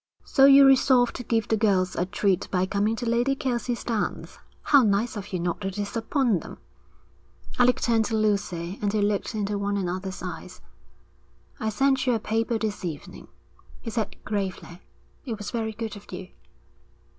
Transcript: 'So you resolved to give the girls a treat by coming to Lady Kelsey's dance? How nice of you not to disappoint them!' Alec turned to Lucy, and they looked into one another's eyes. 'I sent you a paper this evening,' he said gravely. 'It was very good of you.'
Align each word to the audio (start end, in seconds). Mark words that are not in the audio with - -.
'So 0.25 0.45
you 0.45 0.65
resolved 0.65 1.15
to 1.15 1.21
give 1.21 1.47
the 1.47 1.55
girls 1.55 1.95
a 1.95 2.07
treat 2.07 2.49
by 2.49 2.65
coming 2.65 2.95
to 2.95 3.05
Lady 3.07 3.35
Kelsey's 3.35 3.83
dance? 3.83 4.39
How 4.63 4.81
nice 4.81 5.15
of 5.15 5.31
you 5.31 5.39
not 5.39 5.61
to 5.61 5.69
disappoint 5.69 6.41
them!' 6.41 6.57
Alec 7.59 7.79
turned 7.79 8.05
to 8.05 8.17
Lucy, 8.17 8.79
and 8.81 8.91
they 8.91 8.99
looked 9.03 9.35
into 9.35 9.59
one 9.59 9.77
another's 9.77 10.23
eyes. 10.23 10.59
'I 11.59 11.69
sent 11.69 12.07
you 12.07 12.13
a 12.15 12.19
paper 12.19 12.57
this 12.57 12.83
evening,' 12.83 13.27
he 13.79 13.91
said 13.91 14.15
gravely. 14.25 14.81
'It 15.23 15.37
was 15.37 15.51
very 15.51 15.71
good 15.73 15.95
of 15.95 16.11
you.' 16.11 16.29